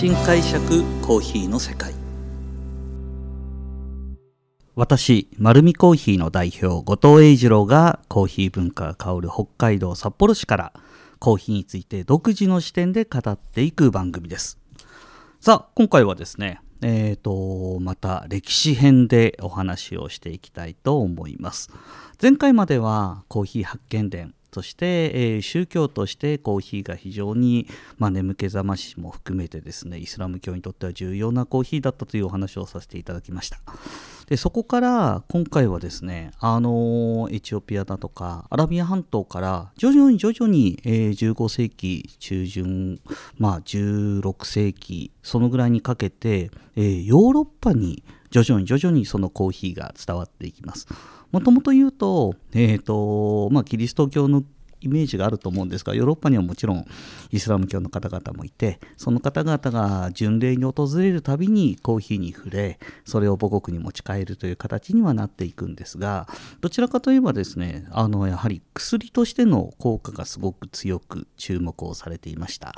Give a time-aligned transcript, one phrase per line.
[0.00, 1.92] 新解釈コーヒーの世界
[4.74, 10.72] 私、丸見コーヒーの代表、後藤英二郎がコーヒー文化が香る北海道札幌市から
[11.18, 14.58] コーヒーについて独自の視点で語っていく番組です。
[15.38, 21.68] さあ、今回はですね、えーと、また歴史編でお話をしていきたいと思います。
[22.22, 33.58] 前回まではコーヒー発見伝そして、えー、宗教としてコーヒーが非常に、まあ、眠気覚ましも含めてですねイスラム教にとっては重要なコーヒーだったというお話をさせていただきました。
[34.30, 43.00] でそこから今回はですねあのエチオピアだとかアラビア半島から徐々に徐々に、えー、15世紀中旬
[43.38, 50.86] まあ16世紀そのぐらいにかけて、えー、ヨーロッパに徐々に徐々にそのコーヒーが伝わっていきます。
[51.32, 54.42] もともと言うと,、えーとまあ、キリスト教の
[54.80, 56.86] イメージがあると思うんですがヨーロッパにはもちろん
[57.30, 66.26] イスラム教の方々もいてその方々が巡礼に訪れるたびにコーヒーに触れそれを母国に持ち帰るという形にはなっていくんですが
[66.60, 72.74] どちらかといえばですねあのやはり薬としての効果がすごく強く注目をされていました。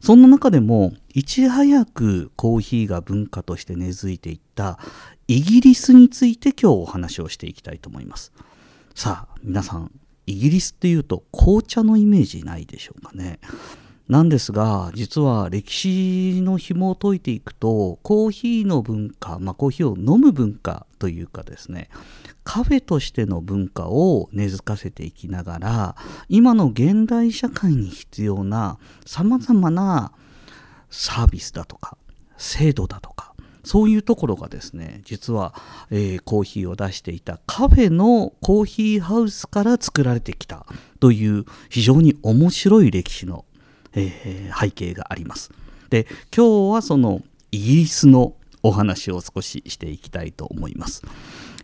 [0.00, 4.78] そんな中でもいち早くコーヒーが文化として根付いていった
[5.32, 8.32] イギリスについて今日お話をしていきたいと思います
[8.94, 9.90] さあ皆さん
[10.26, 13.40] イギリスっていうと紅茶のイメージないでしょうかね。
[14.08, 21.88] なんですが実は歴史の紐を解いていくとコーヒーの文化、まあ、コーヒーを飲む文化というかですね
[22.44, 25.96] カフェとしての文化を根付かせていきながら
[26.28, 30.12] 今の現代社会に必要なさまざまな
[30.90, 31.96] サービスだとか
[32.36, 33.31] 制度だとか
[33.64, 35.54] そういうところがですね実は、
[35.90, 40.66] えー、コーヒーを出していたカフェのコーヒーハウスから作られてきた
[41.00, 43.44] という非常に面白い歴史の、
[43.94, 45.50] えー、背景があります。
[45.90, 51.02] で今日はそのイギリスのお話を少ししていきたいと思います。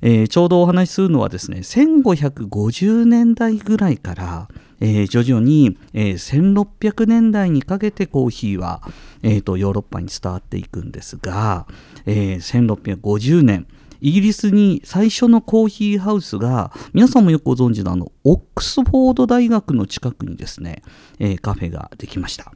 [0.00, 4.48] えー、ちょうどお話しするのはですね1550年代ぐらいから
[4.80, 8.82] えー、徐々に、えー、1600年代にかけてコーヒーは、
[9.22, 11.66] えーと、ヨーロッパに伝わっていくんですが、
[12.06, 13.66] えー、1650年
[14.00, 20.82] イギリスに最初のコーヒーハウスが皆さんもよくご存知のあのオックスフォード大学の近くにですね、
[21.18, 22.52] えー、カフェができました。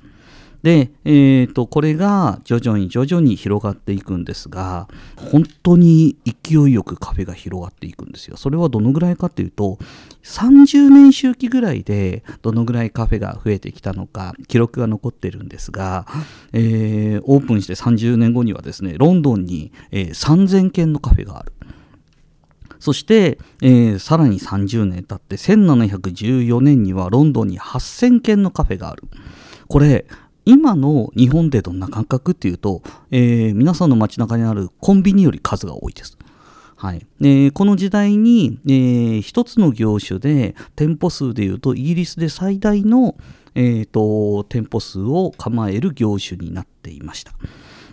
[0.62, 9.78] で、えーと、これが徐々に徐々に広がっていくんですが本当に勢いよくカフェが広がっていくんですよそれはどのぐらいかっていうと
[10.22, 16.06] 30年周期ぐらいでどのぐらいカフェが増えてきたのか記録が残ってるんですが、
[16.52, 21.52] えー、オープンして30年後にはですねロンドンに、えー、3000軒のカフェがある
[22.78, 29.04] そして、えー、さらに30年経って1714年にはロンドンに8000軒のカフェがある。
[29.68, 30.04] これ
[30.44, 36.18] 今の日本でどんな感覚っていうと、えー、皆さんの街中にあるコンビニより数が多いです。
[36.76, 43.16] はいえー、この時代に、えー、一つの業種で店舗数でいうとイギリスで最大の、
[43.54, 47.32] えーと、店舗数を構える業種になっていました。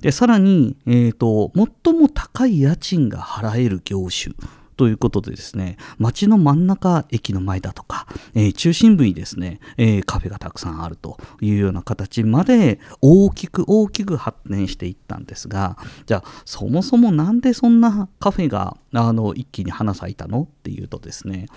[0.02, 4.34] でさらに、えーと最も高い家賃が払える業種
[4.80, 21.48] ということでですね、街の真ん中駅の前だとか、えー、中心部にですね、えー、カフェがたくさんあるというような形まで大きく大きく発展していったんですが、じゃあそもそもなんでそんなカフェがあの一気に花咲いたのっていうとですね、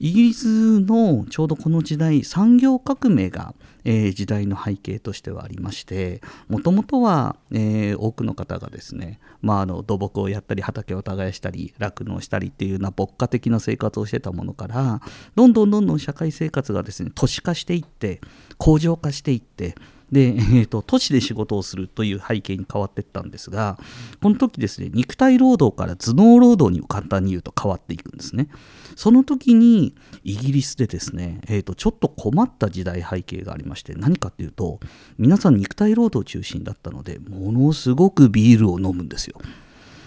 [0.00, 3.54] イギリスのちょうどこの時代産業革命が
[3.84, 15.00] えー、時代の背景としてはありましてもともとは、えー、多くの方がですね、まあ、あの土木をやったり畑を耕したり酪農したりっていうような牧歌的な生活をしてたものから
[15.34, 18.20] どんどんどんどん社会生活がですね都市化していって
[18.58, 19.74] 工場化していって
[20.12, 23.78] で、えーと、都市で仕事をするという背景に変わっていったんですが
[24.22, 28.48] この時ですね肉体労働から頭脳労働に簡単に言うと変わっていくんですね。
[28.94, 34.80] その時にイギリスでですね、えーと、ちょっと困った時代背景がありまして何かっていうと
[35.16, 39.40] 皆さん肉体労働中心だったのでものすごくビールを飲むんですよ。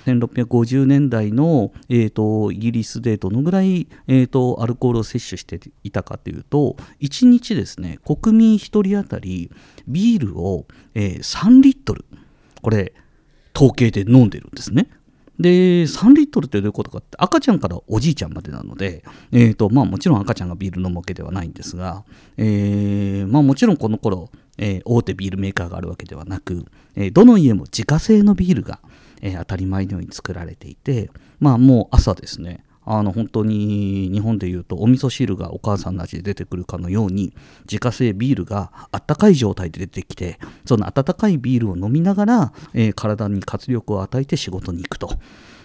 [0.06, 9.52] 1650年代の、えーと、イギリスでどのぐらい、えーと、アルコールを摂取していたかというと1日ですね国民1人当たり
[9.88, 12.06] ビールを、えー、3リットル
[12.62, 12.94] これ
[13.56, 14.90] 統計で飲んでるんですね。
[15.40, 19.04] で3リットルってどういうことかって赤ちゃんからおじいちゃんまでなので、
[19.34, 22.06] えーとまあ、もちろん赤ちゃんがビール飲むわけではないんですが、
[22.38, 26.66] えーまあ、もちろんこの頃、えー、大手ビールメーカーがあるわけではなく、
[26.96, 28.80] えー、どの家も自家製のビールが、
[29.26, 37.34] えー、当たり前のように作られていて、まあ、もう朝ですねあの本当に日本でいうとお味噌汁がお母さんの味で出てくるかのように
[37.64, 45.10] 自家製ビールがあったかい状態で出てきてその温かいビールを飲みながら、えー、体に活力を与えて仕事に行くと。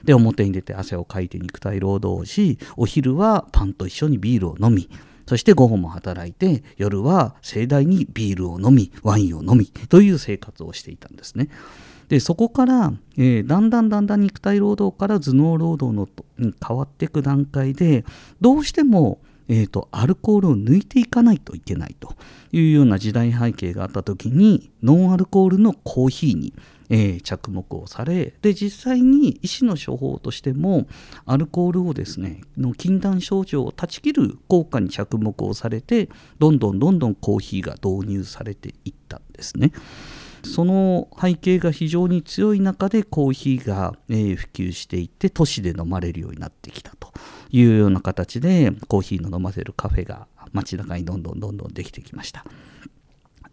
[0.03, 4.89] で表に出て汗をかいて肉体労働をしお昼はパンと一緒にビールを飲み
[5.27, 11.51] そして午後も働いて夜は盛大にビールを飲みワインを飲みという生活をしていたんですね。
[12.11, 16.09] でそこから、えー、だんだんだんだん肉体労働から頭脳労働の
[16.39, 18.05] に変わっていく段階で
[18.41, 19.21] どうしても
[19.53, 22.15] えーと、アルコールを抜いていかないといけないと
[22.53, 26.55] いうような時代背景があった時にノンアルコールのコーヒーに、
[26.89, 30.87] えー、着目をされで実際に医師の処方としても
[31.27, 36.09] アルコールをですねの禁断症状を断ち切る効果に着目をされて
[36.39, 39.73] どんどんどんどんコーヒーが導入されていったんですね。
[40.43, 47.13] その背景が非常に強い中でコーヒーが、えー、普及していって都市で飲まれるようになってきたと
[47.51, 52.45] いうような形でコーヒーの飲ませるカフェが街中にどんどんどんどんできてきました。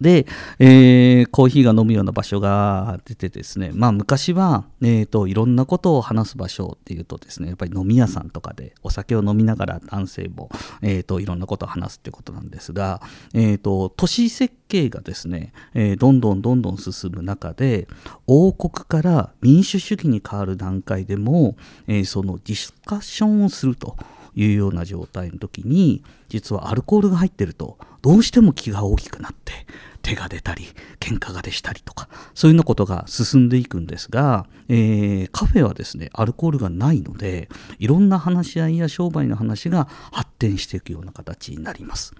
[0.00, 0.26] で、
[0.58, 10.50] えー、コーヒーが飲むような場所が出てですね、まあ昔は、えーと、いろんなことを話す場所っていうとですね、やっぱり飲み屋さんとかでお酒を飲みながら男性も、
[10.82, 13.02] えーと、いろんなことを話すってことなんですが、
[13.34, 17.88] えーと、都市設計がですね、えー、どんどんどんどん進む中で、
[18.26, 21.56] 王国から民主主義に変わる段階でも、
[21.86, 23.96] えー、そのディスカッションをすると。
[24.38, 29.52] いうような状態の時に実はアルコールが入ってるとどうしても気が大きくなって
[30.00, 30.64] 手が出たり
[31.00, 37.48] 喧嘩が出したりとかそういうようなことが進んでいくんですが、えー、カフェはですねアルコールがないので
[37.80, 42.14] いろんな話し合いや商売の話が発展していくような形になります。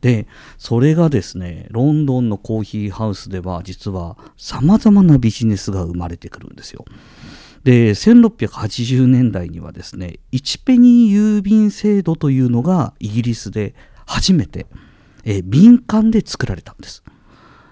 [0.00, 0.28] で
[0.58, 6.84] それがですねロンドンのコーヒーハウスでは実はさまざまなビジネスが生まれてくるんですよ。
[7.64, 13.74] で1680年代にはですね1ペニー郵便制度というのがイギリスで
[14.06, 14.66] 初めて、
[15.24, 17.02] えー、民間で作られたんです。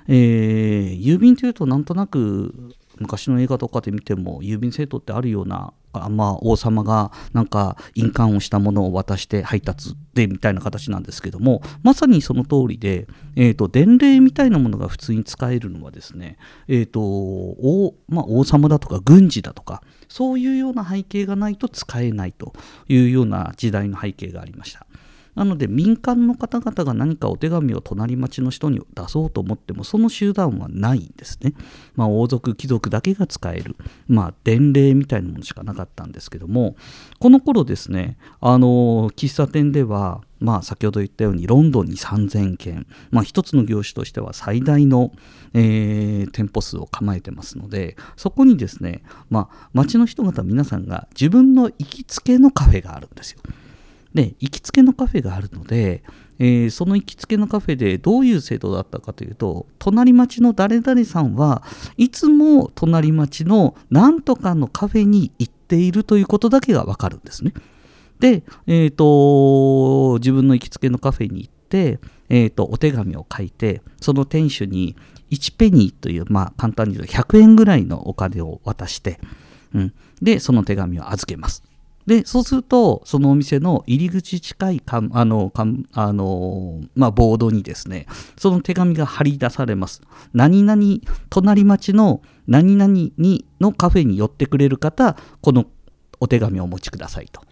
[0.09, 13.07] えー、郵便というとなんとなく昔の映画とかで見ても郵便制度ってあるようなあまあ王様がなんか印鑑をしたものを渡して配達でみたいな形なんですけどもまさにその通りで、
[13.37, 16.39] えーと、伝令みたいなものが普通に使えるのはですね、
[16.69, 22.53] えーと王まあ、王様だとか軍事だとかそういうような背景がないと使えないと
[22.89, 24.87] いうような時代の背景がありました。
[25.37, 31.53] なので民間の方々が何かお手紙を隣町の人に出そうと思ってもその集団はないんですね。
[31.95, 33.77] まあ、王族貴族だけが使える、
[34.09, 36.77] まあ、伝令みたいなものしかなかったんですけども
[37.19, 45.13] この頃ですねあの喫茶店ではまあ、先ほど言ったようにロンドンに3000件、まあ、一つの業種としては最大の、
[45.55, 53.41] えー、店舗数を構えてますのでそこにですね、まあ、町の人方皆さんが自分の行きつけのカフェがあるんですよ。
[54.17, 56.03] で行きつけのカフェがあるので、
[56.39, 61.63] えー、その行きつけのカフェでどういう制度だったかというと隣町の誰々さんは
[61.99, 67.53] いつも隣町の何とかのカフェに行っているということだけが分かるんですね。
[68.19, 74.97] で、えーと、自分の行きつけのカフェに行って、えーと、お手紙を書いてその店主に
[75.31, 79.21] 1ペニーという、まあ、簡単に言うと100円ぐらいのお金を渡して、
[79.75, 81.66] うん、でその手紙を預けます。
[82.07, 88.07] でそうするとそのお店の入り口近いかあのかあの、まあ、ボードにですね
[88.37, 90.03] その手紙が貼り出されます。
[90.33, 90.83] 何々
[91.31, 95.67] 隣町の何々にのカフェに寄ってくれる方この
[96.21, 97.43] お手紙をお持ちくださいと。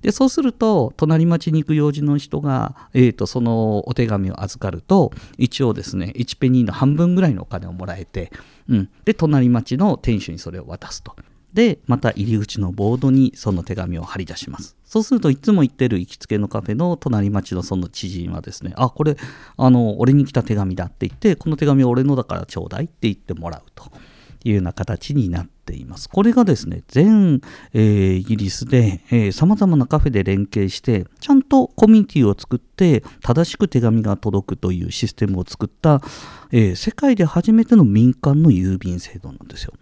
[0.00, 8.30] でそうすると隣町に行く用事の人が、えーと、そのお手紙を預かると一応ですね1ペニーの半分ぐらいのお金をもらえて、
[8.68, 11.16] うん、で隣町の店主にそれを渡すと。
[11.54, 19.16] でまた入り口のボードにその手紙を貼り出しますそうするといつも行ってる行きつけのカフェの隣町のその知人はですねあこれ
[19.56, 23.90] あの俺に来た手紙だって言ってこの手紙俺のだからちょうだいって言ってもらうと
[24.44, 26.08] いうような形になっています。
[26.08, 27.40] これがですね、全、
[27.72, 36.02] えー、イギリスで、えー、様々なカフェで連携して、ちゃんとコミュニティを作って、正しく手紙が届くというシステムを作った、
[36.52, 39.72] えー、世界で初めての民間の郵便制度なんですよ。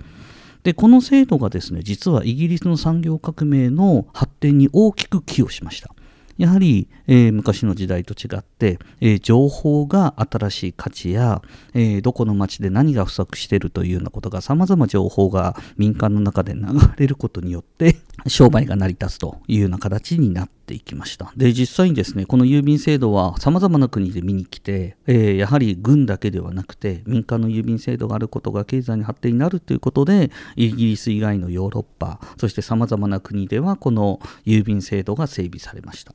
[0.63, 5.95] でこの制度がですね実はイギリスの産業革命の発展に大きく寄与しました。
[6.39, 11.43] やはり、えー、昔の時代と違って、えー、情報が新しい価値や、
[11.75, 16.63] えー、どこの町で何が不足しているというようなことが様々情報が民間の中で流
[16.97, 21.33] れることによって 商売が成り立つというような形になってていきました。
[21.37, 36.15] で実際にですねこの郵便制度はさまざまな国で見に来て、えー、やはり軍だけではなくて民間の郵便制度があることが経済に発展になるということでイギリス以外のヨーロッパそしてさまざまな国ではこの郵便制度が整備されました。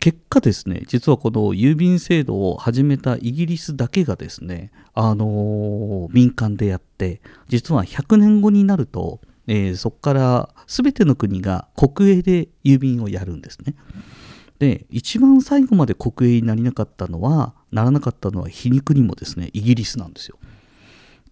[0.00, 13.74] 結果ですね実はこの郵便制度を始めたイギリスだけがですねあのー、民間でやって実は100年後になると、えー、そこから全ての国が国営で郵便をやるんですね。
[14.58, 20.38] で一番最後まで国営になりなかったのはならなかったのは皮肉にもですねイギリスなんですよ。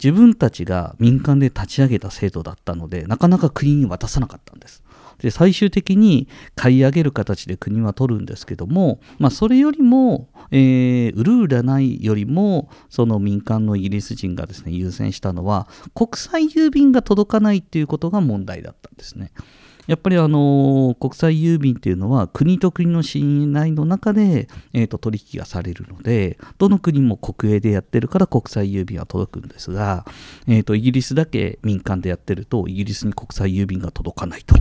[0.03, 4.83] 自分たちが民間で立ち上げた制度だったのでなかなか国に渡さなかったんです。
[5.19, 19.33] で最終的に買い上げる形で国は取るんですけども、まあ、それよりも、えー、売る売らないよりもその民間のイギリス人がですね優先したのは国際郵便が届かないっていうことが問題だったんですね。
[19.87, 30.05] やっぱりあの国際郵便っていうのは国と国の信頼の中で、えー、と取引がされるのでどの国も国営でやってるから国際郵便は届くんですが、
[30.47, 34.55] えー、とイギリスだけ民間でやってるとイギリスに国際郵便が届かないと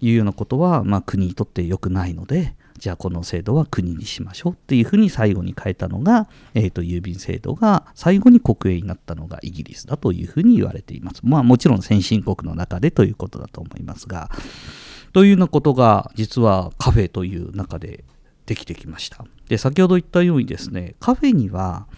[0.00, 11.20] いうようなことは、まあ、国にとって良くないのでじゃあこの制度は国にしましょうっていうふうに最後に変えたのが、えーと、郵便制度が最後に国営になったのがイギリスだというふうに言われています。
[11.24, 14.30] まあもちろん先進国の中でということだと思いますが、
[15.12, 18.04] というようなことが実はカフェという中で
[18.46, 19.24] できてきました。
[19.48, 21.88] で、先ほど言ったようにですね、カフェには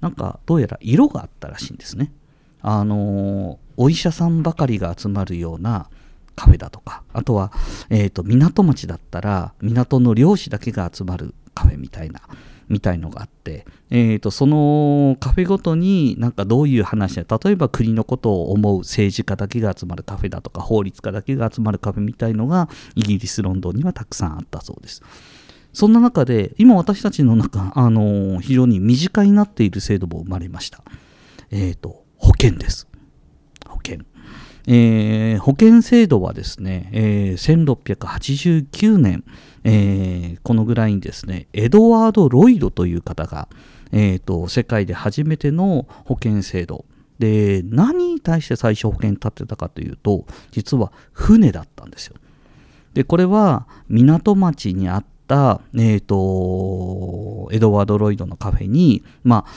[0.00, 2.12] なんかどうやら色があったらしいんですね。
[2.60, 5.88] あのお医者さんばかりが集まるような
[6.38, 7.50] カフェだとか、あとは、
[7.90, 12.20] えーと、港町だったら港の漁師だけが集まるカフェみたいな、
[12.68, 25.02] みたいのがあって、えーと、そのカフェごとになんかどういう話で例えば国のことを思う政治家だけが集まるカフェだとか法律家だけが集まるカフェみたいのがイギリス・ロンドンにはたくさんあったそうです。
[25.72, 30.82] そんな中で今私たちの中、あのー、非常に身近になっている制度も生まれました。
[31.50, 32.87] えっ、ー、と保険です。
[34.68, 34.74] 保険。
[34.74, 37.64] えー、保険制度はですね、えー、
[37.96, 39.24] 1689年、
[39.64, 43.48] えー、このぐらいにですね、エドワード・ロイドという方が、
[43.92, 46.84] えーと、世界で初めての保険制度
[47.18, 52.14] で何に対して最初保険立ってたかというと実は船だったんですよ。
[52.94, 59.50] でこれは港町にあった、えーとエドワード・ロイドのカフェに、まあ、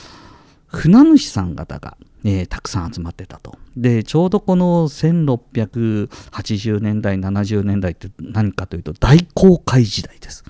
[0.66, 3.58] 船主さん方がえー、たくさん集まってたと。
[3.76, 10.44] で、ちょうどこの1680年代、70年代って何かというと大航海時代です。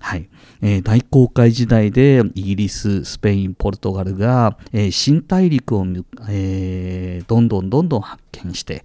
[0.00, 0.28] はい。
[0.62, 5.86] えー、大航海時代でイギリス、スペイン、ポルトガルが、えー、新大陸を、
[6.28, 8.84] え、どんどんどんどん発見して、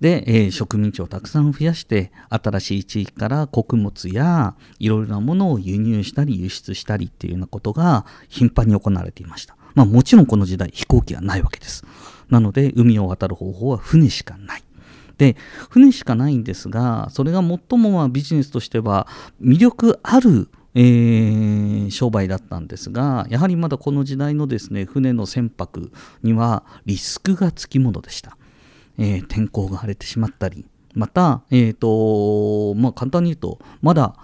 [0.00, 9.56] で、えー、植民地をたくさん増やして新しい地域から穀物やいろいろなものを輸入したり輸出したりっていうようなことが頻繁に行われていました。
[9.74, 11.84] まあもちろんこの時代飛行機はないわけです。
[12.30, 14.62] なので海を渡る方法は船しかない。
[15.18, 15.36] で、
[15.70, 19.06] 船しかないんですが、それが最もまビジネスとしては
[19.40, 28.36] 魅力あるえー、商売だったんですが、やはりまだこの時代のですね、船の船舶にはリスクがつきものでした。
[28.98, 34.16] えー、天候が荒れてしまったり、また、えーとまあ、簡単に言うと、まだ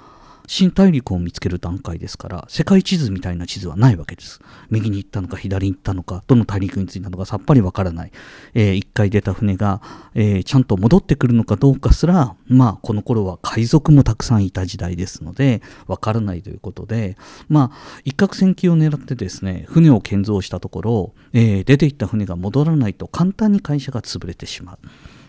[0.52, 4.40] 新大陸を見つける段階ですから世界地図みたいな地図はないわけです。
[4.68, 8.10] 右に行ったのか左に行ったのかどの大陸に着いたのかさっぱりわからない、
[8.54, 9.80] えー、一回出た船が、
[10.16, 17.16] えー、ちゃんと戻ってくるのかどうかすらまあこの頃は海賊もたくさんいた時代ですのでわからないということで
[17.48, 24.78] まあ一攫千金を狙ってですね船を建造したところ、えー、出て行った船が戻らないと簡単に会社が潰れてしまう。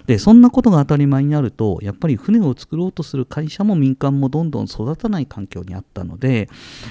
[0.06, 6.50] でそんなことが当たり前になるとやっぱり船を作ろうとする会社も民間もどんどん育たない環境にあったので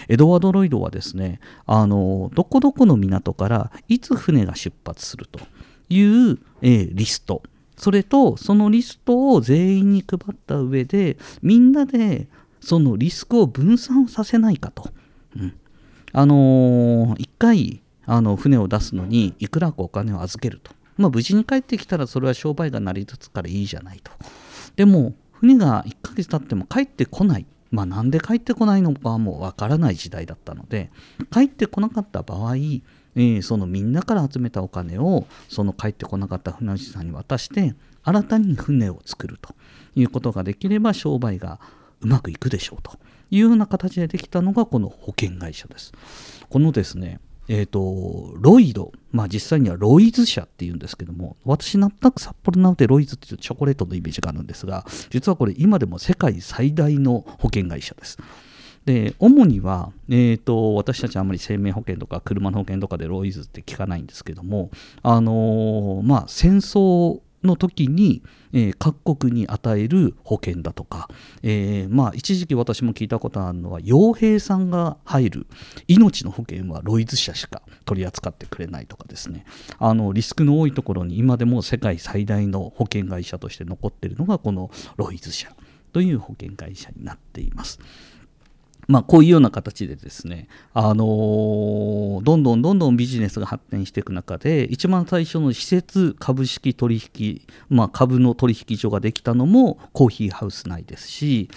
[0.08, 5.40] エドワード・ロイドはですねあのどこどこの港からいつ船が出発すると
[5.88, 7.42] いう、えー、リスト
[7.76, 12.28] それとそのリストを全員に配った上でみんなで
[12.60, 14.90] そのリスクを分散させないかと。
[15.34, 15.54] うん、
[16.12, 20.72] あのー、1回あの船を出すのにいくらかお金を預けると。
[21.00, 24.12] まあ、無事に帰ってきたらそれは商売が成り立つからいいじゃないと。
[24.76, 27.46] でも、船が1ヶ月経っても帰ってこない。
[27.70, 30.90] まあ、なんで帰ってこないのかはもうわからない時代だったので、
[31.32, 39.54] 帰ってこなかった場合、えー、そのみんなから集めたお金をその帰ってこなかった船主さんに渡して新たに船を作ると
[39.94, 41.60] いうことができれば商売が
[42.00, 42.98] うまくいくでしょうと
[43.30, 45.92] いうような形でできたのがこの保険会社です。
[46.48, 47.20] このですね
[47.52, 58.18] えーと、ロイド、まあ、実際にはロイズ社っていうんですけども私なんとなく札幌なのでロイズっていうチョコレートのイメージがあるんですが実はこれ今でも世界最大の保険会社です。
[58.86, 64.70] で主には、えーと、私たちはあまり生命保険とか車の保険とかでロイズって聞かないんですけども、
[65.02, 71.08] あのー、まあ、戦争の時に、えー、各国に与える保険だとか、
[71.42, 75.46] えー、まあ、一時期私も聞いたことあるのは傭兵さんが入る
[75.88, 79.44] 命の保険はロイズ社しか取り扱ってくれないとかですね
[79.78, 85.48] あのリスクの多いところに今でも世界最大の保険会社として残っているのがこのロイズ社
[85.92, 87.80] という保険会社になっています。
[88.88, 101.48] まあ、こういうような形でですね、あのー、どんどんどんどんビジネスが発展していく中で、一番最初の施設株式取引、まあ、株の取引所ができたのもコーヒーハウス内ですし、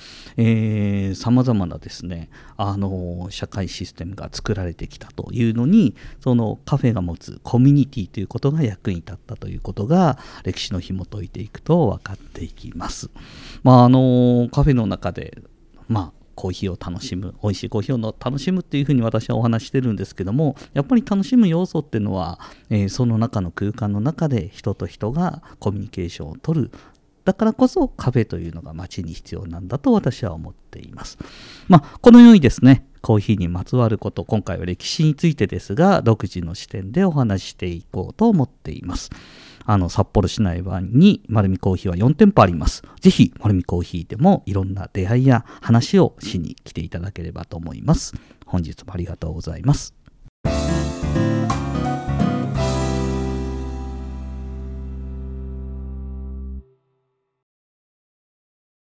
[1.15, 13.10] さまざまなですね、あのー、社会システムが作られてきたというのに、そのカフェが持つコミュニティということが役に立ったということが、歴史の紐解いていくと分かっていきます。
[13.63, 15.42] まあ、あのー、カフェの中で、
[15.88, 26.71] まあ、コーヒーを楽しむ美味しいコーヒーを楽しむっていうふうに私はお話してるんですけどもやっぱり楽しむ要素っていうのは、えー、その中の空間の中で人と人がコミュニケーションをとる
[27.25, 31.17] だからこそカフェというのが街に必要なんだと私は思っています。
[31.67, 39.09] まあ、このようにですね、コーヒーにまつわること、今回は歴史についてですが、独自の視点でお話していこうと思っています。
[39.65, 42.84] あの、札幌市内に丸見コーヒーは4店舗あります。
[43.00, 48.13] ぜひ、丸見コーヒーでもいろんな出会いや話をしに来ていただければと思います。
[48.46, 49.93] 本日もありがとうございます。